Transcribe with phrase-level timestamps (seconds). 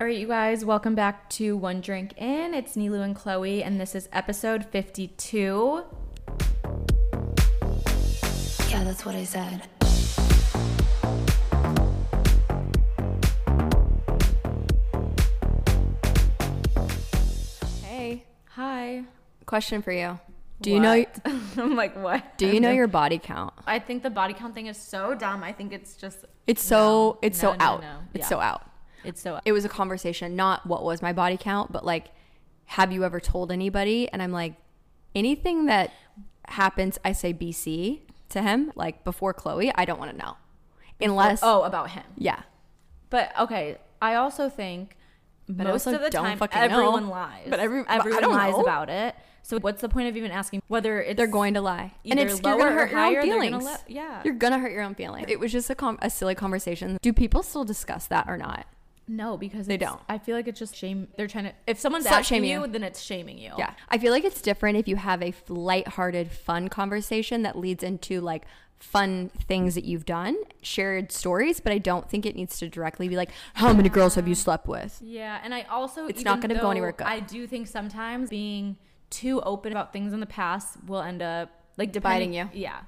[0.00, 2.54] All right, you guys, welcome back to One Drink In.
[2.54, 5.82] It's Nilu and Chloe, and this is episode 52.
[8.70, 9.62] Yeah, that's what I said.
[17.84, 19.04] Hey, Hi.
[19.46, 20.18] question for you.
[20.60, 21.20] Do you know What?
[21.56, 22.36] I'm like, what?
[22.36, 23.54] do you know your body count?
[23.66, 25.42] I think the body count thing is so dumb.
[25.44, 26.24] I think it's just.
[26.46, 26.76] It's so
[27.12, 27.80] No, it's no, so no, out.
[27.80, 27.96] no.
[28.14, 28.28] It's Yeah.
[28.28, 28.62] so out.
[29.04, 29.40] It's so.
[29.44, 32.12] It was a conversation, not what was my body count, but like
[32.68, 34.08] have you ever told anybody?
[34.12, 34.54] And I'm like
[35.14, 35.90] anything that
[36.46, 40.36] happens, I say BC to him, like before Chloe, I don't want to know.
[41.00, 42.04] Unless oh, about him.
[42.16, 42.42] yeah.
[43.08, 44.96] But okay, I also think
[45.48, 46.64] I most also of the time fucking know.
[46.64, 47.46] everyone lies.
[47.48, 48.60] But every- everyone don't lies know.
[48.60, 49.14] about it.
[49.42, 51.94] So what's the point of even asking whether it's They're going to lie.
[52.04, 53.64] And it's you're gonna hurt your own feelings.
[53.64, 54.20] let- yeah.
[54.26, 55.28] You're gonna hurt your own feelings.
[55.30, 56.98] It was just a com- a silly conversation.
[57.00, 58.66] Do people still discuss that or not?
[59.08, 60.00] No, because They don't.
[60.08, 61.08] I feel like it's just shame.
[61.16, 61.52] They're trying to.
[61.66, 62.66] If someone's Slut asking you, you.
[62.66, 63.52] then it's shaming you.
[63.56, 63.72] Yeah.
[63.88, 68.20] I feel like it's different if you have a light-hearted, fun conversation that leads into
[68.20, 68.44] like
[68.78, 73.08] fun things that you've done, shared stories, but I don't think it needs to directly
[73.08, 74.98] be like, how many girls have you slept with?
[75.02, 77.06] Yeah, and I also It's not gonna go anywhere good.
[77.06, 78.76] I do think sometimes being
[79.10, 82.48] too open about things in the past will end up like dividing you.
[82.52, 82.80] Yeah,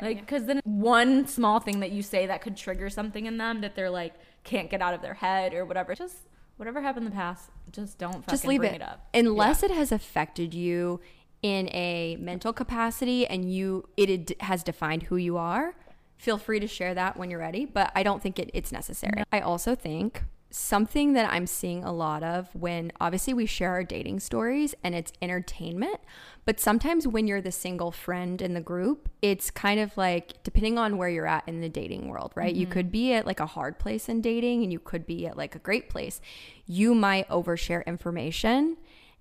[0.00, 3.60] Like because then one small thing that you say that could trigger something in them
[3.60, 5.94] that they're like can't get out of their head or whatever.
[5.94, 6.16] Just
[6.56, 8.76] whatever happened in the past, just don't fucking Just leave bring it.
[8.76, 11.00] it, up Unless it has affected you
[11.42, 15.74] in a mental capacity and you it has defined who you are,
[16.16, 19.24] feel free to share that when you're ready, but I don't think it, it's necessary.
[19.32, 20.22] I also think
[20.54, 24.94] something that I'm seeing a lot of when obviously we share our dating stories and
[24.94, 25.98] it's entertainment,
[26.44, 30.78] but sometimes when you're the single friend in the group, it's kind of like depending
[30.78, 32.54] on where you're at in the dating world, right?
[32.54, 32.72] You mm-hmm.
[32.72, 35.54] could be at like a hard place in dating and you could be at like
[35.54, 36.20] a great place.
[36.66, 38.76] You might overshare information.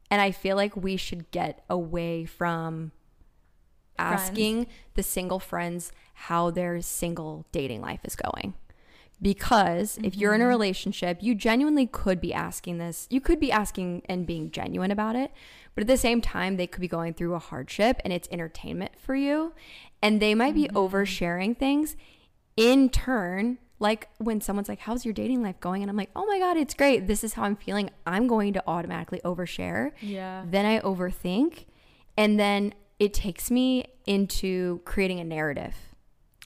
[0.09, 2.91] And I feel like we should get away from
[3.97, 8.53] asking the single friends how their single dating life is going.
[9.21, 10.49] Because if you're in a mm-hmm.
[10.49, 13.07] relationship, you genuinely could be asking this.
[13.11, 15.31] You could be asking and being genuine about it.
[15.75, 18.93] But at the same time, they could be going through a hardship and it's entertainment
[18.97, 19.53] for you.
[20.01, 20.77] And they might be mm-hmm.
[20.77, 21.95] oversharing things
[22.57, 23.59] in turn.
[23.79, 25.83] Like when someone's like, How's your dating life going?
[25.83, 27.05] And I'm like, Oh my God, it's great.
[27.05, 27.91] This is how I'm feeling.
[28.07, 29.91] I'm going to automatically overshare.
[30.01, 30.45] Yeah.
[30.47, 31.65] Then I overthink.
[32.17, 35.75] And then it takes me into creating a narrative.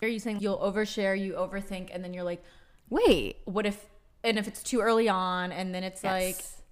[0.01, 2.43] Are you saying you'll overshare, you overthink, and then you're like,
[2.89, 3.85] Wait, what if?
[4.23, 6.11] And if it's too early on, and then it's Yes.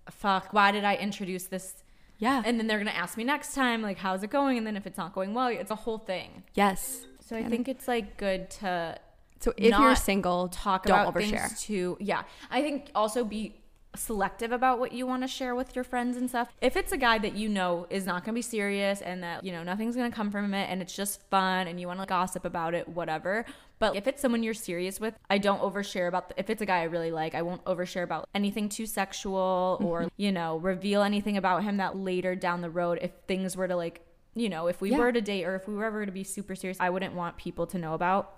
[0.08, 1.76] like, fuck, why did I introduce this?
[2.20, 2.42] yeah.
[2.46, 4.58] And then they're gonna ask me next time, like, how's it going?
[4.58, 6.44] And then if it's not going well, it's a whole thing.
[6.54, 7.06] yes.
[7.26, 8.98] So I think it's like good to
[9.40, 11.48] So if you're single, talk don't about overshare.
[11.48, 11.98] things too.
[12.00, 13.56] Yeah, I think also be
[13.96, 16.50] selective about what you want to share with your friends and stuff.
[16.62, 19.44] If it's a guy that you know is not going to be serious and that
[19.44, 22.02] you know nothing's going to come from it and it's just fun and you want
[22.02, 23.46] to gossip about it, whatever.
[23.84, 26.30] But if it's someone you're serious with, I don't overshare about.
[26.30, 29.78] The, if it's a guy I really like, I won't overshare about anything too sexual
[29.78, 29.86] mm-hmm.
[29.86, 33.68] or you know reveal anything about him that later down the road, if things were
[33.68, 34.00] to like.
[34.36, 34.98] You know, if we Yeah.
[34.98, 37.38] were to date or if we were ever to be super serious, I wouldn't want
[37.38, 38.32] people to know about.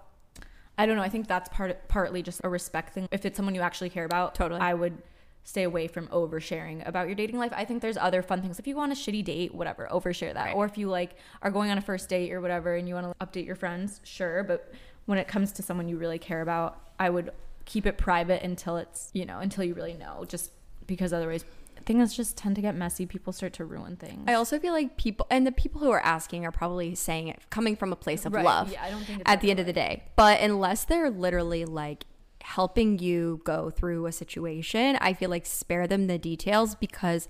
[0.78, 1.04] I don't know.
[1.04, 3.08] I think that's part partly just a respect thing.
[3.12, 4.60] If it's someone you actually care about, Totally.
[4.60, 4.98] I would
[5.46, 7.54] stay away from oversharing about your dating life.
[7.56, 8.60] I think there's other fun things.
[8.60, 10.56] If you go on a shitty date, whatever, overshare that.
[10.56, 13.18] Or if you like are going on a first date or whatever and you want
[13.18, 14.44] to update your friends, sure.
[14.44, 14.74] But
[15.06, 17.32] when it comes to someone you really care about, I would
[17.66, 20.52] keep it private until it's, you know, until you really know, just
[20.88, 21.44] because otherwise
[21.86, 23.06] things just tend to get messy.
[23.06, 24.24] People start to ruin things.
[24.28, 27.40] I also feel like people and the people who are asking are probably saying it
[27.50, 28.46] coming from a place of Right.
[28.46, 28.72] love.
[28.72, 30.04] Yeah, I don't think at the end ever of the day.
[30.16, 32.06] But unless they're literally like
[32.46, 37.28] helping you go through a situation, I feel like spare them the details because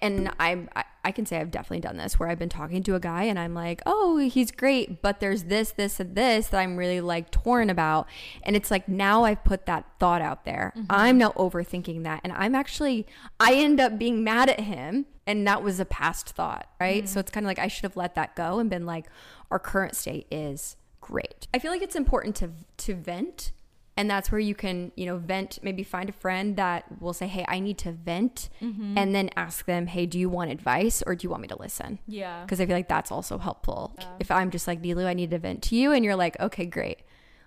[0.00, 2.94] and I'm I, I can say I've definitely done this where I've been talking to
[2.94, 6.60] a guy and I'm like, "Oh, he's great, but there's this this and this that
[6.60, 8.06] I'm really like torn about."
[8.44, 10.72] And it's like now I've put that thought out there.
[10.76, 10.86] Mm-hmm.
[10.90, 13.06] I'm now overthinking that and I'm actually
[13.40, 17.02] I end up being mad at him and that was a past thought, right?
[17.02, 17.12] Mm-hmm.
[17.12, 19.06] So it's kind of like I should have let that go and been like
[19.50, 21.48] our current state is great.
[21.52, 23.50] I feel like it's important to to vent
[23.96, 27.26] and that's where you can you know vent maybe find a friend that will say
[27.26, 28.96] hey i need to vent mm-hmm.
[28.96, 31.58] and then ask them hey do you want advice or do you want me to
[31.58, 31.98] listen?
[32.06, 32.42] Yeah.
[32.44, 33.96] because i feel like that's also helpful.
[34.18, 36.66] If i'm just like nilu i need to vent to you and you're like okay
[36.66, 37.00] great.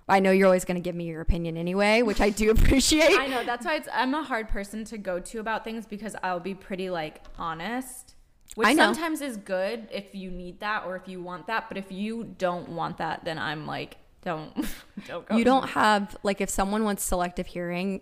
[0.08, 3.18] I know you're always going to give me your opinion anyway which i do appreciate.
[3.18, 6.16] I know that's why it's I'm a hard person to go to about things because
[6.22, 8.14] I'll be pretty like honest.
[8.54, 11.92] Which sometimes is good if you need that or if you want that, but if
[11.92, 14.52] you don't want that, then I'm like, don't
[15.08, 15.38] don't go.
[15.38, 18.02] you don't have like if someone wants selective hearing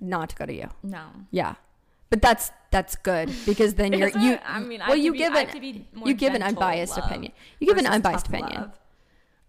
[0.00, 1.04] not to go to you No.
[1.30, 1.54] yeah
[2.10, 4.38] But that's that's good because then you're you.
[4.44, 6.96] I mean, I well, have you to be- give I an you give an unbiased
[6.98, 7.32] opinion.
[7.60, 8.60] You give an unbiased opinion.
[8.62, 8.78] love.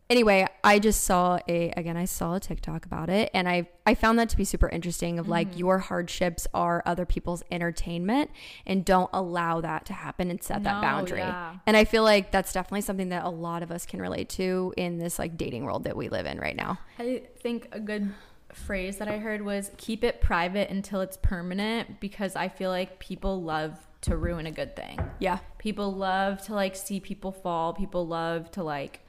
[0.08, 1.98] Anyway, I just saw a again.
[1.98, 5.18] I saw a TikTok about it, and I I found that to be super interesting.
[5.18, 5.32] Of Mm-hmm.
[5.32, 8.30] like your hardships are other people's entertainment,
[8.68, 11.20] and don't allow that to happen and set that boundary.
[11.20, 11.56] yeah.
[11.66, 14.74] And I feel like that's definitely something that a lot of us can relate to
[14.78, 16.78] in this like dating world that we live in right now.
[17.00, 18.12] I think a good
[18.54, 23.00] phrase that I heard was keep it private until it's permanent because I feel like
[23.00, 25.00] people love to ruin a good thing.
[25.20, 27.74] Yeah, People love to like see people fall.
[27.74, 29.00] People love to like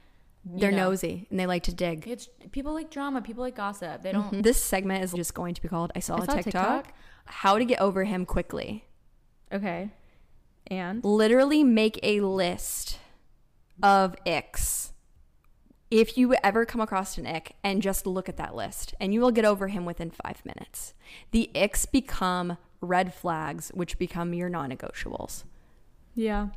[0.48, 2.06] they're know, nosy and they like to dig.
[2.06, 3.20] It's people like drama.
[3.20, 4.02] People like gossip.
[4.02, 4.42] They don't.
[4.46, 6.84] This segment is just going to be called "I saw, I a saw a TikTok.
[6.84, 6.94] TikTok.
[7.26, 8.84] How to get over him quickly."
[9.52, 9.90] Okay.
[10.68, 12.98] And literally make a list
[13.82, 14.92] of icks.
[15.90, 19.20] If you ever come across an ick and just look at that list, and you
[19.20, 20.94] will get over him within five minutes.
[21.30, 25.44] The icks become red flags, which become your non negotiables.
[26.14, 26.48] yeah,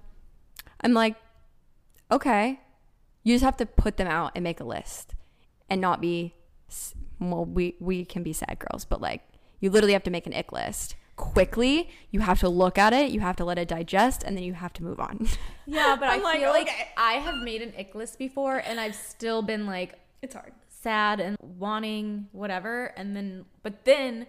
[0.81, 1.15] I'm like,
[2.11, 2.59] okay,
[3.29, 5.13] you just have to put them out and make a list
[5.69, 6.33] and not be,
[7.19, 9.21] well, we, we can be sad girls, but like,
[9.59, 11.89] you literally have to make an ick list quickly.
[12.09, 14.53] You have to look at it, you have to let it digest, and then you
[14.53, 15.27] have to move on.
[15.67, 15.95] yeah.
[15.99, 16.87] But I'm like, feel like okay.
[16.97, 20.53] I have made an ick list before, and I've still been like it's hard.
[20.67, 24.25] sad and wanting whatever, and then but then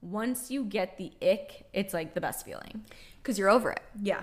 [0.00, 2.84] once you get the ick, it's like the best feeling.
[3.22, 3.82] Because you're over it.
[4.02, 4.22] Yeah.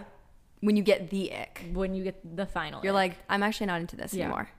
[0.62, 1.66] When you get the ick.
[1.74, 3.12] When you get the final, You're ick.
[3.12, 4.26] like, I'm actually not into this Yeah.
[4.26, 4.50] anymore.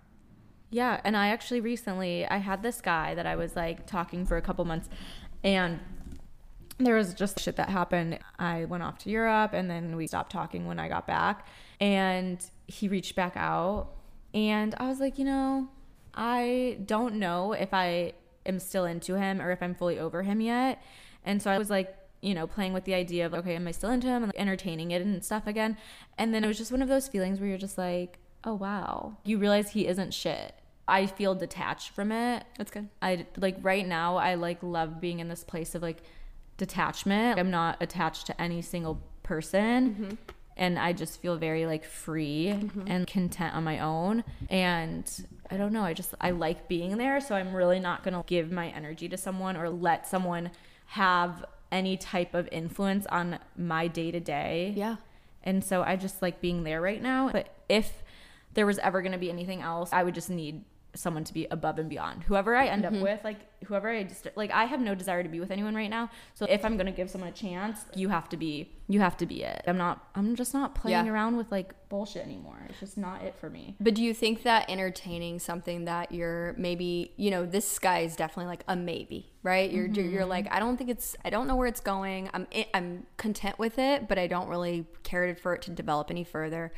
[0.71, 4.37] Yeah, and I actually recently I had this guy that I was like talking for
[4.37, 4.89] a couple months
[5.43, 5.81] and
[6.79, 8.19] there was just shit that happened.
[8.39, 11.47] I went off to Europe and then we stopped talking when I got back
[11.81, 13.89] and he reached back out
[14.35, 15.69] and I was like, you know,
[16.15, 18.13] I don't know if I
[18.45, 20.83] am still into him or if I'm fully over him yet.
[21.25, 23.73] And so I was like, you know, playing with the idea of okay, am I
[23.73, 25.77] still into him and like, entertaining it and stuff again.
[26.17, 29.17] And then it was just one of those feelings where you're just like, oh wow,
[29.25, 30.55] you realize he isn't shit.
[30.87, 32.45] I feel detached from it.
[32.57, 32.89] That's good.
[33.03, 34.17] I like right now.
[34.17, 35.99] I like love being in this place of like
[36.57, 37.39] detachment.
[37.39, 40.15] I'm not attached to any single person, mm-hmm.
[40.57, 42.85] and I just feel very like free mm-hmm.
[42.87, 44.25] and content on my own.
[44.49, 45.83] And I don't know.
[45.83, 49.19] I just I like being there, so I'm really not gonna give my energy to
[49.19, 50.51] someone or let someone
[50.87, 54.73] have any type of influence on my day to day.
[54.77, 54.97] Yeah.
[55.43, 57.31] And so I just like being there right now.
[57.31, 58.03] But if
[58.55, 60.65] there was ever going to be anything else, I would just need
[60.99, 62.25] someone to be above and beyond.
[62.25, 65.29] Whoever I end up with, like whoever I just like I have no desire to
[65.29, 66.11] be with anyone right now.
[66.35, 69.17] So if I'm going to give someone a chance, you have to be you have
[69.19, 69.63] to be it.
[69.67, 71.13] I'm not I'm just not playing Yeah.
[71.13, 72.59] around with like bullshit anymore.
[72.69, 73.77] It's just not it for me.
[73.81, 78.15] But do you think that entertaining something that you're maybe, you know, this guy is
[78.17, 79.71] definitely like a maybe, right?
[79.71, 80.29] You're you're Mm-hmm.
[80.29, 82.31] like I don't think it's I don't know where it's going.
[82.35, 86.25] I'm I'm content with it, but I don't really care for it to develop any
[86.25, 86.73] further.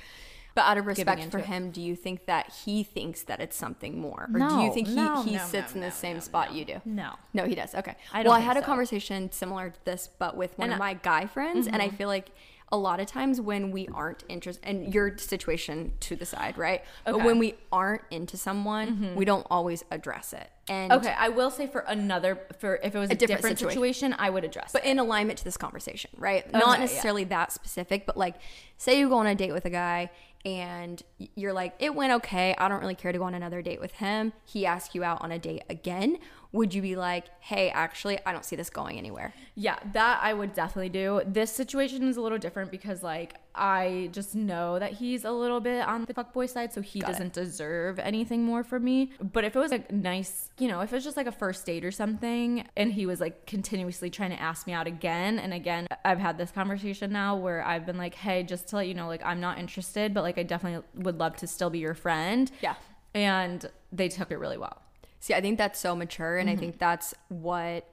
[0.60, 1.46] But out of respect for it.
[1.46, 4.88] him, do you think that he thinks that it's something more, or do you think
[4.88, 6.56] he, no, he no, sits no, in the no, same no, spot no.
[6.58, 6.80] you do?
[6.84, 7.12] No.
[7.32, 7.74] No, he does.
[7.74, 7.96] Okay.
[8.12, 8.66] I well, I had a so.
[8.66, 11.86] conversation similar to this, but with one And of I- my guy friends, and I
[11.88, 11.96] Mm-hmm.
[11.96, 12.30] feel like
[12.72, 16.84] a lot of times when we aren't interested, and your situation to the side, right?
[17.04, 17.18] But Okay.
[17.18, 17.26] Mm-hmm.
[17.26, 20.48] when we aren't into someone, we don't always address it.
[20.68, 23.82] And Okay, I will say for another for if it was a, different different, situation.
[24.12, 24.14] situation.
[24.20, 24.88] I would address but it.
[24.90, 26.46] in alignment to this conversation, right?
[26.46, 26.84] Okay, Not yeah.
[26.84, 28.36] necessarily that specific, but like,
[28.78, 30.10] say you go on a date with a guy
[30.44, 31.02] and
[31.34, 32.54] you're like, it went okay.
[32.56, 34.32] I don't really care to go on another date with him.
[34.44, 36.18] He asks you out on a date again.
[36.52, 39.32] Would you be like, hey, actually, I don't see this going anywhere?
[39.54, 41.22] Yeah, that I would definitely do.
[41.24, 45.60] This situation is a little different because like I just know that he's a little
[45.60, 49.12] bit on the fuckboy side, so he Got doesn't deserve anything more from me.
[49.20, 51.64] But if it was a nice, you know, if it was just like a first
[51.66, 55.54] date or something and he was like continuously trying to ask me out again and
[55.54, 58.94] again, I've had this conversation now where I've been like, "Hey, just to let you
[58.94, 61.94] know like I'm not interested, but like I definitely would love to still be your
[61.94, 62.74] friend." Yeah.
[63.14, 64.82] And they took it really well.
[65.20, 66.56] See, I think that's so mature, and Mm-hmm.
[66.56, 67.86] I think that's what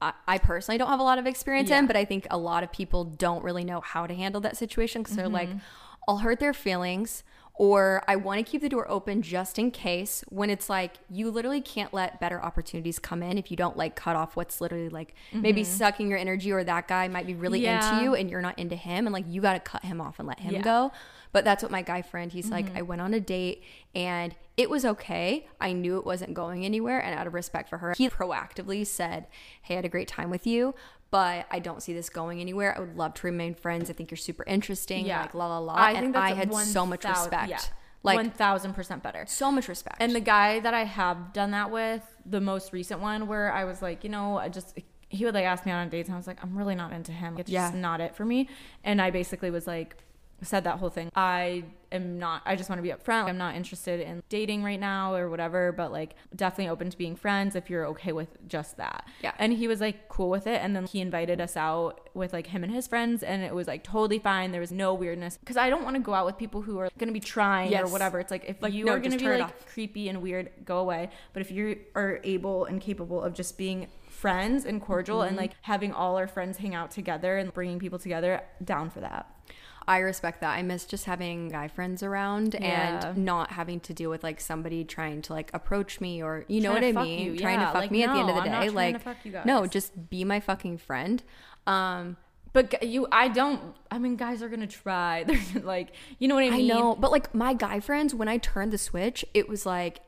[0.00, 1.80] I, I personally don't have a lot of experience Yeah.
[1.80, 4.56] in, but I think a lot of people don't really know how to handle that
[4.56, 5.58] situation because they're like, Mm-hmm.
[6.06, 7.22] I'll hurt their feelings,
[7.52, 10.24] or I want to keep the door open just in case.
[10.30, 13.94] When it's like you literally can't let better opportunities come in if you don't like
[13.96, 17.60] cut off what's literally like maybe sucking your energy, or that guy might be really
[17.60, 17.64] Mm-hmm.
[17.64, 17.90] Yeah.
[17.92, 20.18] into you and you're not into him, and like you got to cut him off
[20.18, 20.62] and let him Yeah.
[20.62, 20.92] go.
[21.32, 22.52] But that's what my guy friend, he's Mm-hmm.
[22.54, 23.62] like, I went on a date
[23.94, 25.46] and it was okay.
[25.60, 26.98] I knew it wasn't going anywhere.
[27.00, 29.26] And out of respect for her, he proactively said,
[29.62, 30.74] Hey, I had a great time with you,
[31.10, 32.74] but I don't see this going anywhere.
[32.76, 33.90] I would love to remain friends.
[33.90, 35.06] I think you're super interesting.
[35.06, 35.22] Yeah.
[35.22, 35.74] Like, la, la, la.
[35.74, 37.50] I and I had so much 1,000 respect.
[37.50, 37.60] Yeah.
[38.04, 39.24] Like, one thousand percent better.
[39.26, 39.96] so much respect.
[40.00, 43.64] And the guy that I have done that with, the most recent one, where I
[43.64, 44.78] was like, you know, I just
[45.10, 46.92] he would like ask me out on dates and I was like, I'm really not
[46.92, 47.36] into him.
[47.38, 47.68] It's Yeah.
[47.68, 48.48] just not it for me.
[48.84, 49.96] And I basically was like,
[50.42, 51.10] said that whole thing.
[51.16, 53.24] I am not, I just want to be upfront.
[53.24, 57.16] I'm not interested in dating right now or whatever, but like definitely open to being
[57.16, 59.06] friends if you're okay with just that.
[59.22, 59.32] Yeah.
[59.38, 60.60] And he was like cool with it.
[60.62, 63.66] And then he invited us out with like him and his friends and it was
[63.66, 64.52] like totally fine.
[64.52, 66.88] There was no weirdness because I don't want to go out with people who are
[66.98, 68.20] going to be trying or whatever.
[68.20, 70.78] It's like if Like, you no, are going to be like creepy and weird, go
[70.78, 71.10] away.
[71.32, 75.28] But if you are able and capable of just being friends and cordial Mm-hmm.
[75.28, 79.00] and like having all our friends hang out together and bringing people together, down for
[79.00, 79.26] that.
[79.88, 80.50] I respect that.
[80.56, 83.08] I miss just having guy friends around Yeah.
[83.08, 86.60] and not having to deal with like somebody trying to like approach me or you
[86.60, 87.38] know Trying what I mean, you.
[87.38, 88.68] trying Yeah, to fuck like, me at the end of no, the I'm day.
[88.70, 91.22] Like to fuck you no, just be my fucking friend.
[91.66, 92.16] Um,
[92.52, 93.60] But you, I don't.
[93.90, 95.24] I mean, guys are gonna try.
[95.28, 96.70] They're like, you know what I mean.
[96.70, 100.00] I know, but like my guy friends, when I turned the switch, it was like,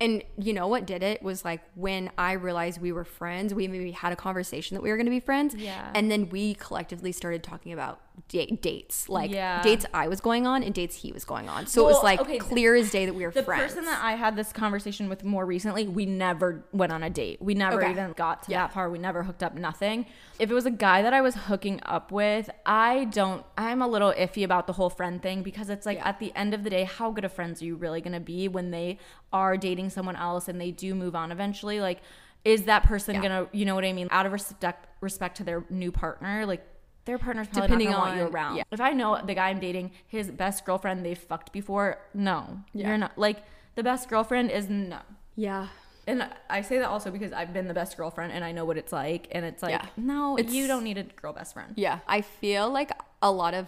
[0.00, 3.66] and you know what did it was like when I realized we were friends, we
[3.68, 5.90] maybe had a conversation that we were going to be friends, Yeah.
[5.94, 9.62] and then we collectively started talking about date, dates, like Yeah.
[9.62, 11.66] dates I was going on and dates he was going on.
[11.66, 13.62] So it was like okay, clear as day that we were The friends.
[13.74, 17.10] The person that I had this conversation with more recently, we never went on a
[17.10, 17.40] date.
[17.40, 17.90] We never Okay.
[17.90, 18.62] even got to Yeah.
[18.66, 18.90] that far.
[18.90, 20.06] We never hooked up, nothing.
[20.38, 23.88] If it was a guy that I was hooking up with, I don't, I'm a
[23.88, 26.08] little iffy about the whole friend thing because it's like Yeah.
[26.08, 28.20] at the end of the day, how good of friends are you really going to
[28.20, 28.98] be when they
[29.32, 31.80] are dating someone else and they do move on eventually?
[31.80, 32.00] Like,
[32.42, 33.20] is that person Yeah.
[33.22, 36.62] gonna, you know what I mean, out of respect respect to their new partner, like
[37.10, 38.56] their partner's probably Depending not gonna want you on- around.
[38.56, 38.62] yeah.
[38.70, 42.88] If I know the guy I'm dating, his best girlfriend they've fucked before, no, Yeah.
[42.88, 43.18] you're not.
[43.18, 43.38] Like
[43.74, 45.00] the best girlfriend is no.
[45.34, 45.66] yeah.
[46.06, 48.76] And I say that also because I've been the best girlfriend and I know what
[48.78, 49.28] it's like.
[49.32, 49.86] And it's like, Yeah.
[49.96, 51.72] no, It's- you don't need a girl best friend.
[51.76, 52.90] Yeah, I feel like
[53.22, 53.66] a lot of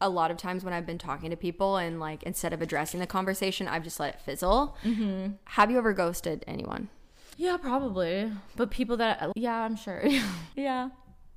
[0.00, 2.98] a lot of times when I've been talking to people and like instead of addressing
[3.00, 4.76] the conversation, I've just let it fizzle.
[4.82, 5.34] Mm-hmm.
[5.44, 6.88] Have you ever ghosted anyone?
[7.36, 8.32] Yeah, probably.
[8.56, 10.02] But people that, yeah, I'm sure.
[10.56, 10.88] yeah.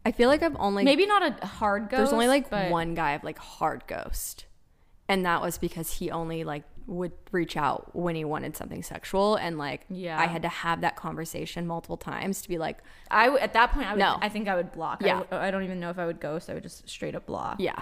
[0.06, 1.98] I feel like I've only Maybe not a hard ghost.
[1.98, 4.46] there's only like but one guy I've like hard ghost,
[5.10, 9.36] and that was because he only like would reach out when he wanted something sexual,
[9.36, 10.20] and like Yeah.
[10.20, 12.78] I had to have that conversation multiple times to be like,
[13.10, 14.20] I w- at that point, I would, No.
[14.22, 15.00] I think I would block.
[15.02, 15.24] I Yeah.
[15.32, 16.48] I, don't even know if I would ghost.
[16.48, 17.56] I would just straight up block.
[17.60, 17.82] yeah.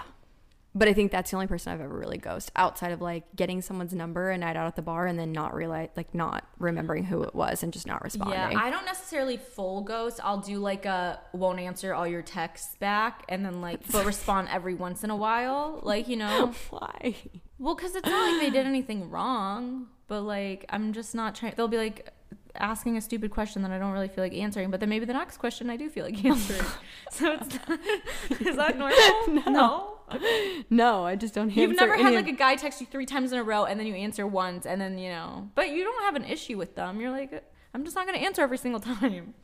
[0.76, 3.62] But I think that's the only person I've ever really ghost outside of like getting
[3.62, 7.04] someone's number a night out at the bar and then not realize like not remembering
[7.04, 8.38] who it was and just not responding.
[8.38, 10.18] Yeah, I don't necessarily full ghost.
[10.22, 14.48] I'll do like a won't answer all your texts back and then like but respond
[14.50, 15.78] every once in a while.
[15.82, 16.52] Like, you know.
[16.70, 17.14] Why?
[17.58, 21.54] Well, cuz it's not like they did anything wrong, but like I'm just not trying
[21.56, 22.10] they'll be like
[22.56, 25.12] asking a stupid question that I don't really feel like answering, but then maybe the
[25.12, 26.66] next question I do feel like answering.
[27.10, 28.96] so it's Is that normal?
[29.28, 29.52] no.
[29.52, 29.93] No,
[30.70, 31.50] I just don't.
[31.54, 33.78] You've never had any like a guy text you 3 times in a row and
[33.78, 35.50] then you answer once and then, you know.
[35.54, 37.00] But you don't have an issue with them.
[37.00, 37.42] You're like
[37.74, 39.34] I'm just not going to answer every single time.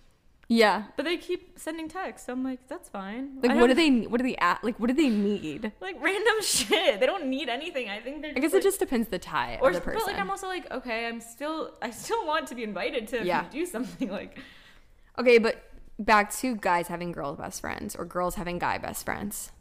[0.49, 0.85] yeah.
[0.97, 2.27] But they keep sending texts.
[2.27, 3.41] So I'm like, that's fine.
[3.43, 4.07] Like, what do they?
[4.07, 4.63] What do they at?
[4.63, 5.73] Like, what do they need?
[5.81, 7.01] like random shit?
[7.01, 7.89] They don't need anything.
[7.89, 8.33] I think they're.
[8.37, 10.01] I guess like, it just depends the tie Or the person.
[10.05, 13.25] but like I'm also like okay, I'm still I still want to be invited to
[13.25, 13.47] Yeah.
[13.51, 14.39] do something like.
[15.19, 15.65] okay, but
[15.99, 19.53] back to guys having girl best friends or girls having guy best friends.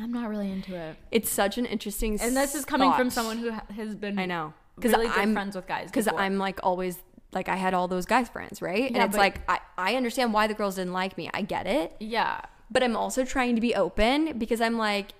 [0.00, 0.96] I'm not really into it.
[1.10, 2.18] It's such an interesting.
[2.20, 4.18] And this is coming from someone who has been.
[4.18, 5.86] I know Because really I'm friends with guys.
[5.90, 6.08] Because.
[6.08, 6.98] I'm like always
[7.32, 8.90] like I had all those guys friends, right?
[8.90, 11.30] Yeah, and it's like I I understand why the girls didn't like me.
[11.34, 11.94] I get it.
[12.00, 12.40] Yeah.
[12.70, 15.12] but I'm also trying to be open because I'm like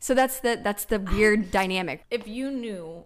[0.00, 2.04] so that's the that's the weird dynamic.
[2.10, 3.04] If you knew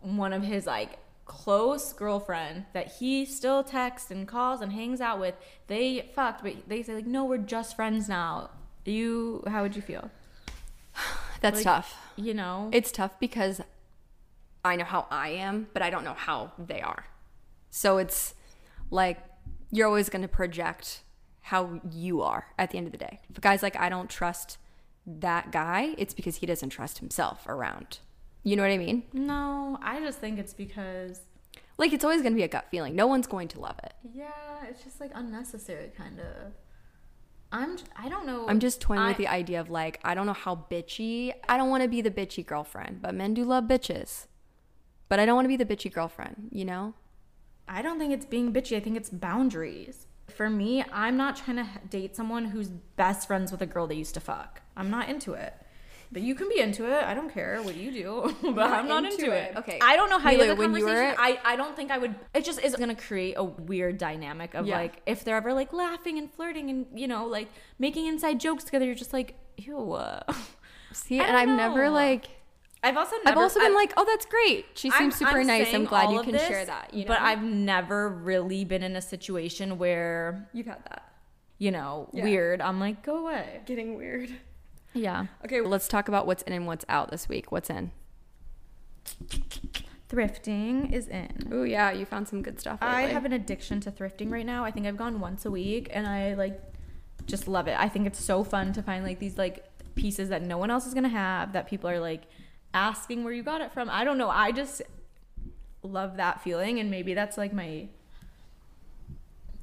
[0.00, 5.18] one of his like close girlfriend that he still texts and calls and hangs out
[5.20, 5.34] with,
[5.68, 8.50] they fucked, but they say like, no, we're just friends now.
[8.84, 10.10] You, how would you feel?
[11.42, 11.96] That's Like, tough.
[12.16, 12.70] You know.
[12.72, 13.60] It's tough because
[14.64, 17.04] I know how I am, but I don't know how they are.
[17.70, 18.34] So it's
[18.90, 19.18] like
[19.70, 21.02] you're always going to project
[21.42, 23.18] how you are at the end of the day.
[23.28, 24.58] If a guy's like I don't trust
[25.06, 27.98] that guy, it's because he doesn't trust himself around.
[28.44, 29.04] You know what I mean?
[29.12, 31.20] no, I just think it's because
[31.78, 32.94] Like it's always going to be a gut feeling.
[32.94, 33.94] No one's going to love it.
[34.14, 34.30] Yeah,
[34.68, 36.52] it's just like unnecessary, kind of.
[37.52, 37.76] I'm.
[37.96, 38.46] I don't know.
[38.48, 41.32] I'm just toying I- with the idea of like, I don't know how bitchy.
[41.48, 44.26] I don't want to be the bitchy girlfriend, but men do love bitches.
[45.08, 46.94] But I don't want to be the bitchy girlfriend, you know?
[47.68, 48.76] I don't think it's being bitchy.
[48.76, 50.06] I think it's boundaries.
[50.28, 53.94] For me, I'm not trying to date someone who's best friends with a girl they
[53.94, 54.62] used to fuck.
[54.76, 55.54] I'm not into it.
[56.12, 57.02] But you can be into it.
[57.04, 58.36] I don't care what you do.
[58.42, 59.52] but Not I'm not into into, it.
[59.52, 59.56] it.
[59.56, 59.78] Okay.
[59.80, 61.90] I don't know how you Mila, had the when you were- I, I don't think
[61.90, 62.14] I would.
[62.34, 64.76] It just is going to create a weird dynamic of Yeah.
[64.76, 68.62] like if they're ever like laughing and flirting and you know like making inside jokes
[68.64, 68.84] together.
[68.84, 69.92] You're just like ew.
[69.92, 70.20] uh."
[70.92, 72.28] See, I and I've never like
[72.84, 74.66] I've also never, I've also been I've- like, oh, that's great.
[74.74, 75.72] She I'm- seems super I'm nice.
[75.72, 76.92] I'm glad you can this, share that.
[76.92, 77.08] You know?
[77.08, 81.08] But I've never really been in a situation where you've had that.
[81.58, 82.24] you know, Yeah.
[82.24, 83.60] weird, I'm like, go away.
[83.66, 84.30] Getting weird.
[84.94, 85.26] Yeah.
[85.44, 87.50] Okay, let's talk about what's in and what's out this week.
[87.50, 87.92] What's in?
[90.08, 91.48] Thrifting is in.
[91.50, 92.78] Oh yeah, you found some good stuff.
[92.82, 94.64] I have an addiction to thrifting right now.
[94.64, 96.60] I think I've gone once a week and I like
[97.26, 97.76] just love it.
[97.78, 100.86] I think it's so fun to find like these like pieces that no one else
[100.86, 102.24] is going to have that people are like
[102.74, 103.88] asking where you got it from.
[103.90, 104.28] I don't know.
[104.28, 104.82] I just
[105.82, 107.88] love that feeling and maybe that's like my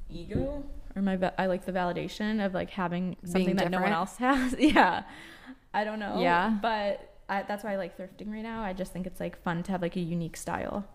[0.09, 0.63] ego
[0.95, 4.55] or my I like the validation of like having something that no one else has.
[4.57, 5.03] yeah.
[5.73, 6.19] I don't know.
[6.19, 6.57] Yeah.
[6.61, 8.63] But I, that's why I like thrifting right now.
[8.63, 10.85] I just think it's like fun to have like a unique style.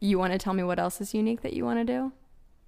[0.00, 2.12] You want to tell me what else is unique that you want to do?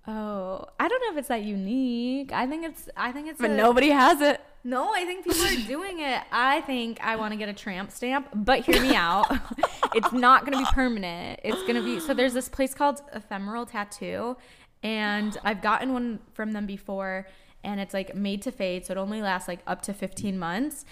[0.07, 2.33] Oh, I don't know if it's that unique.
[2.33, 2.89] I think it's.
[2.97, 3.41] I think it's.
[3.41, 4.41] But a- nobody has it.
[4.63, 6.23] No, I think people are doing it.
[6.33, 9.27] I think I want to get a tramp stamp, but hear me out.
[9.95, 11.41] it's not going to be permanent.
[11.45, 12.01] It's going to be.
[12.01, 14.37] So there's this place called Ephemeral Tattoo,
[14.83, 17.27] and I've gotten one from them before,
[17.63, 20.85] and it's like made to fade, so it only lasts like up to 15 months.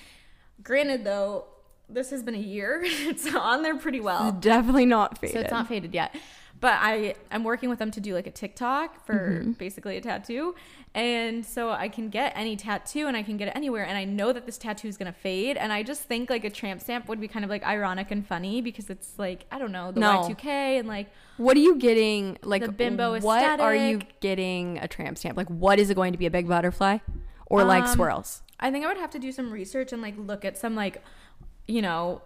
[0.63, 1.47] Granted, though,
[1.89, 2.83] this has been a year.
[2.85, 4.33] it's on there pretty well.
[4.33, 5.35] Definitely not faded.
[5.35, 6.15] So it's not faded yet.
[6.61, 9.53] But I I'm working with them to do like a TikTok for Mm-hmm.
[9.53, 10.55] basically a tattoo.
[10.95, 14.05] And so I can get any tattoo and I can get it anywhere and I
[14.05, 16.81] know that this tattoo is going to fade and I just think like a tramp
[16.81, 19.93] stamp would be kind of like ironic and funny because it's like I don't know,
[19.93, 20.23] the No.
[20.23, 20.45] Y2K
[20.81, 22.39] and like What are you getting?
[22.43, 25.37] Like The bimbo What are you getting a tramp stamp?
[25.37, 26.27] Like what is it going to be?
[26.27, 26.99] A big butterfly,
[27.47, 28.43] or like Um, swirls?
[28.59, 31.05] I think I would have to do some research and like look at some like
[31.69, 32.23] you know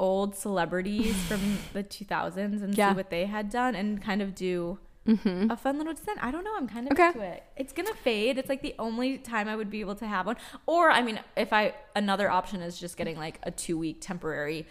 [0.00, 2.90] old celebrities from the 2000s and Yeah.
[2.92, 5.50] see what they had done and kind of do Mm-hmm.
[5.50, 6.18] a fun little descent.
[6.22, 6.56] I don't know.
[6.56, 7.08] I'm kind of Okay.
[7.08, 7.42] into it.
[7.56, 8.38] It's gonna fade.
[8.38, 10.36] It's like the only time I would be able to have one.
[10.64, 14.66] Or I mean, if I another option is just getting like a two week temporary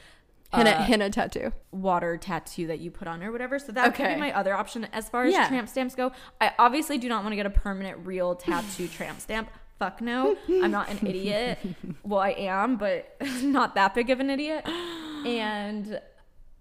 [0.51, 1.51] Henna, uh, henna tattoo.
[1.71, 3.59] water tattoo that you put on or whatever.
[3.59, 4.85] So that could be my other option.
[4.91, 5.47] As far as Yeah.
[5.47, 6.11] tramp stamps go,
[6.41, 9.49] I obviously do not want to get a permanent real tattoo tramp stamp.
[9.77, 10.35] Fuck no.
[10.49, 11.59] I'm not an idiot.
[12.03, 14.65] Well, I am, but not that big of an idiot.
[15.25, 16.01] And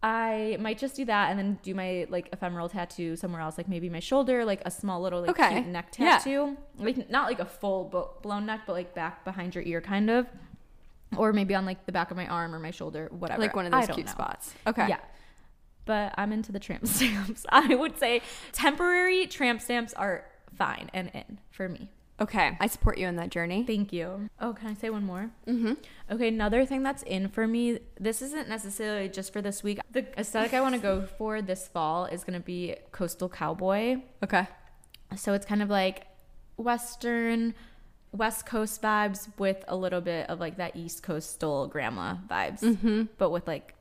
[0.03, 3.69] I might just do that and then do my like ephemeral tattoo somewhere else, like
[3.69, 5.55] maybe my shoulder, like a small little like Okay.
[5.55, 6.19] cute neck Yeah.
[6.19, 6.57] tattoo.
[6.79, 10.11] Like not like a full bo- blown neck, but like back behind your ear kind
[10.11, 10.27] of.
[11.17, 13.41] Or maybe on like the back of my arm or my shoulder, whatever.
[13.43, 14.13] Like one of I those don't cute know.
[14.13, 14.55] spots.
[14.67, 14.89] Okay.
[14.89, 14.99] Yeah.
[15.85, 17.45] But I'm into the tramp stamps.
[17.49, 18.23] I would say
[18.53, 20.25] temporary tramp stamps are
[20.57, 21.91] fine and in for me.
[22.21, 22.57] Okay.
[22.61, 23.65] I support you in that journey.
[23.67, 24.29] Thank you.
[24.41, 25.31] Oh, can I say one more?
[25.49, 25.73] Mm-hmm.
[26.11, 29.81] Okay, another thing that's in for me, this isn't necessarily just for this week.
[29.91, 34.03] The aesthetic I want to go for this fall is going to be coastal cowboy.
[34.23, 34.47] Okay.
[35.17, 36.07] So it's kind of like
[36.57, 37.55] Western,
[38.13, 43.05] West Coast vibes with a little bit of like that East Coastal grandma vibes, Mm-hmm.
[43.19, 43.75] but with like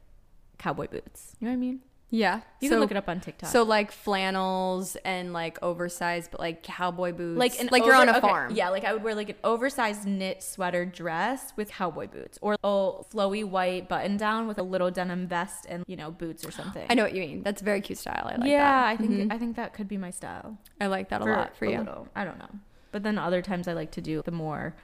[0.57, 1.35] cowboy boots.
[1.39, 1.79] You know what I mean?
[2.13, 2.41] Yeah.
[2.59, 3.49] You so, can look it up on TikTok.
[3.49, 7.39] So like flannels and like oversized, but like cowboy boots.
[7.39, 8.53] like an like you're on a okay, farm.
[8.53, 12.55] Yeah, like I would wear like an oversized knit sweater dress with cowboy boots, or
[12.63, 16.51] a flowy white button down with a little denim vest and you know boots or
[16.51, 16.85] something.
[16.89, 17.43] I know what you mean.
[17.43, 18.23] That's very cute style.
[18.25, 18.87] I like yeah, that.
[18.89, 19.31] I think Mhm.
[19.33, 20.57] I think that could be my style.
[20.81, 21.77] I like that a lot for you.
[21.79, 22.09] little.
[22.13, 22.49] I don't know,
[22.91, 24.75] but then other times I like to do the more,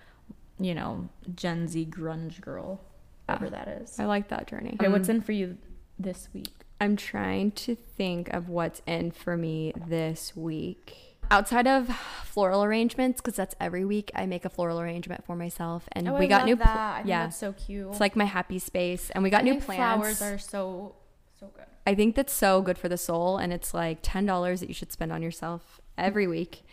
[0.60, 2.80] you know, Gen Z grunge girl,
[3.26, 4.00] whatever that is.
[4.00, 4.76] I like that journey.
[4.76, 5.58] Okay, what's Um, in for you
[6.00, 6.57] this week?
[6.80, 10.96] I'm trying to think of what's in for me this week.
[11.30, 11.90] Outside of
[12.24, 16.18] floral arrangements, because that's every week I make a floral arrangement for myself, and Oh,
[16.18, 16.56] we I got new.
[16.56, 16.92] pl- That.
[16.94, 17.88] I think yeah, that's so cute.
[17.90, 20.20] it's like my happy space, and we got I new plants.
[20.20, 20.96] Flowers are so
[21.40, 21.66] so good.
[21.86, 24.74] I think that's so good for the soul, and it's like ten dollars that you
[24.74, 26.32] should spend on yourself every mm-hmm.
[26.32, 26.64] week.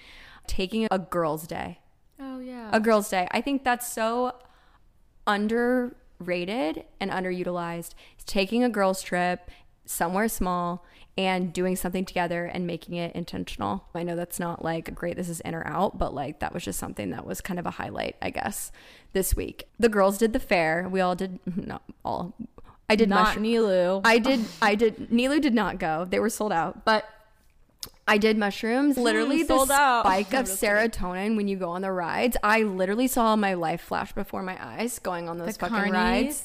[0.46, 1.78] Taking a girls' day,
[2.20, 2.68] Oh yeah.
[2.72, 3.26] a girls' day.
[3.32, 4.34] I think that's so
[5.26, 7.94] underrated and underutilized.
[8.14, 9.50] It's taking a girls' trip
[9.86, 10.84] somewhere small
[11.16, 13.84] and doing something together and making it intentional.
[13.94, 16.64] I know that's not like great, this is in or out, but like that was
[16.64, 18.72] just something that was kind of a highlight, I guess,
[19.12, 19.68] this week.
[19.78, 20.88] The girls did the fair.
[20.88, 22.34] We all did, not all.
[22.90, 24.00] I did not mushroom- Nilu.
[24.04, 24.44] I did.
[24.60, 25.08] I did.
[25.10, 26.04] Nilu did not go.
[26.08, 26.84] They were sold out.
[26.84, 27.04] But
[28.06, 28.98] I did mushrooms.
[28.98, 30.02] Literally, the sold out.
[30.04, 32.36] spike I'm of serotonin when you go on the rides.
[32.42, 35.92] I literally saw my life flash before my eyes going on those the fucking carnies.
[35.92, 36.44] rides.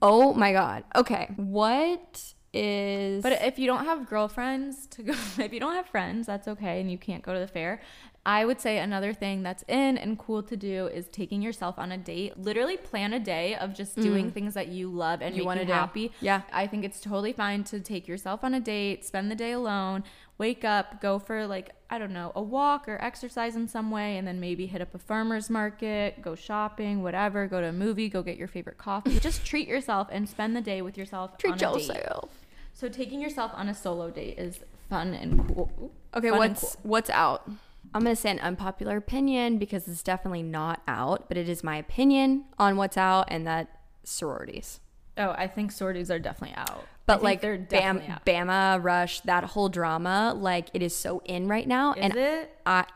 [0.00, 0.84] Oh my god.
[0.94, 3.22] Okay, what is?
[3.22, 6.80] But if you don't have girlfriends to go, if you don't have friends, that's okay,
[6.80, 7.80] and you can't go to the fair.
[8.26, 11.92] I would say another thing that's in and cool to do is taking yourself on
[11.92, 12.38] a date.
[12.38, 14.02] Literally plan a day of just mm.
[14.02, 15.72] doing things that you love and You you do.
[15.72, 16.12] happy.
[16.22, 16.40] Yeah.
[16.50, 20.04] I think it's totally fine to take yourself on a date, spend the day alone,
[20.38, 24.16] wake up, go for like, I don't know, a walk or exercise in some way,
[24.16, 28.08] and then maybe hit up a farmer's market, go shopping, whatever, go to a movie,
[28.08, 29.20] go get your favorite coffee.
[29.20, 31.32] just treat yourself and spend the day with yourself.
[31.32, 32.30] on treat yourself.
[32.74, 34.58] So taking yourself on a solo date is
[34.90, 35.92] fun and cool.
[36.14, 36.80] Okay, Fun what's cool.
[36.82, 37.48] what's out?
[37.94, 41.62] I'm going to say an unpopular opinion because it's definitely not out, but it is
[41.62, 43.68] my opinion on what's out and that
[44.02, 44.80] sororities.
[45.16, 46.84] Oh, I think sororities are definitely out.
[47.06, 48.24] But like they're Bam, out.
[48.26, 51.92] Bama Rush, that whole drama, like it is so in right now.
[51.92, 52.58] Is and it?
[52.66, 52.86] I,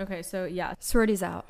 [0.00, 0.74] Okay, so yeah.
[0.78, 1.46] sororities out.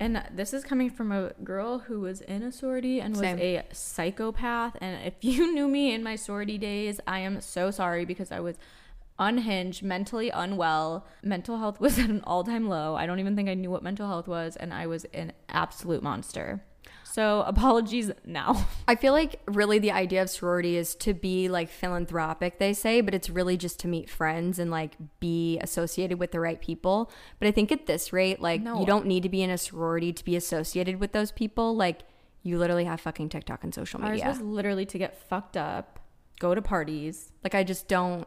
[0.00, 3.38] And this is coming from a girl who was in a sorority and was Same.
[3.38, 4.76] a psychopath.
[4.80, 8.40] And if you knew me in my sorority days, I am so sorry because I
[8.40, 8.56] was
[9.18, 11.06] unhinged, mentally unwell.
[11.22, 12.96] Mental health was at an all time low.
[12.96, 14.56] I don't even think I knew what mental health was.
[14.56, 16.62] And I was an absolute monster.
[17.14, 18.66] So apologies now.
[18.88, 23.02] I feel like really the idea of sorority is to be like philanthropic, they say,
[23.02, 27.12] but it's really just to meet friends and like be associated with the right people.
[27.38, 28.80] But I think at this rate, like No.
[28.80, 31.76] you don't need to be in a sorority to be associated with those people.
[31.76, 32.00] Like
[32.42, 34.26] you literally have fucking TikTok and social Ours media.
[34.26, 36.00] was literally to get fucked up,
[36.40, 37.30] go to parties.
[37.44, 38.26] Like I just don't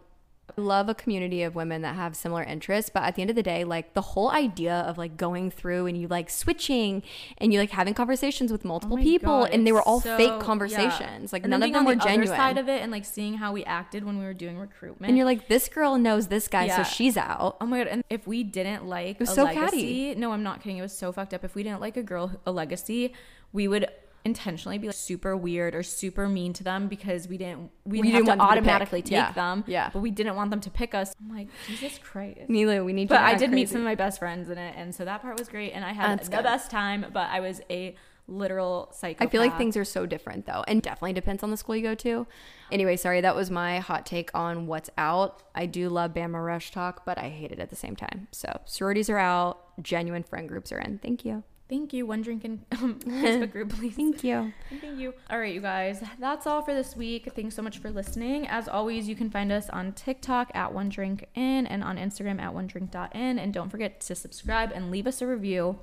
[0.56, 3.44] love a community of women that have similar interests, but at the end of the
[3.44, 7.04] day, like the whole idea of like going through and you like switching
[7.38, 10.16] and you like having conversations with multiple Oh people God, and they were all so-
[10.18, 10.40] fake yeah.
[10.40, 11.34] conversations.
[11.34, 12.28] Like And none of them were the genuine.
[12.36, 15.10] side of it and like seeing how we acted when we were doing recruitment.
[15.10, 16.78] and you're like, this girl knows this guy, Yeah.
[16.78, 17.58] so she's out.
[17.62, 17.88] Oh my god!
[17.88, 20.78] And if we didn't like was a so legacy, no, I'm not kidding.
[20.78, 21.44] It was so fucked up.
[21.44, 23.14] If we didn't like a girl, a legacy,
[23.54, 23.88] we would
[24.28, 28.12] intentionally be like super weird or super mean to them because we didn't we, We
[28.12, 29.32] didn't didn't have want to them to automatically take Yeah.
[29.32, 29.64] them.
[29.68, 29.90] Yeah.
[29.92, 31.14] but we didn't want them to pick us.
[31.20, 32.50] I'm like Jesus Christ.
[32.50, 33.22] Nilu, we need to But.
[33.22, 35.48] I did meet some of my best friends in it, and so that part was
[35.48, 35.72] great.
[35.72, 36.44] And I had That's the good.
[36.44, 37.06] best time.
[37.12, 37.96] But I was a
[38.30, 39.26] literal psychopath.
[39.28, 41.82] I feel like things are so different though, and definitely depends on the school you
[41.84, 42.28] go to.
[42.72, 45.42] Anyway, sorry, that was my hot take on what's out.
[45.56, 48.28] I do love Bama Rush talk, but I hate it at the same time.
[48.34, 50.98] So sororities are out, genuine friend groups are in.
[51.00, 51.44] Thank you.
[51.70, 53.96] Thank you, One Drink In um, Facebook group, please.
[53.96, 54.54] Thank you.
[54.70, 55.14] Thank you.
[55.30, 56.02] All right, you guys.
[56.20, 57.30] That's all for this week.
[57.36, 58.48] Thanks so much for listening.
[58.48, 62.40] As always, you can find us on TikTok at One Drink In and on Instagram
[62.40, 63.40] at One Drink.in.
[63.40, 65.80] And don't forget to subscribe and leave us a review.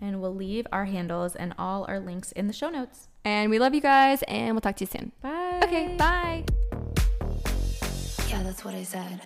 [0.00, 3.08] And we'll leave our handles and all our links in the show notes.
[3.24, 5.10] And we love you guys, and we'll talk to you soon.
[5.20, 5.60] Bye.
[5.64, 6.44] Okay, bye.
[8.28, 9.22] Yeah, that's what I said.